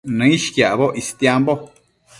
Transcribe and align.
Nëishquiacboc 0.17 0.93
istiambo 1.01 1.53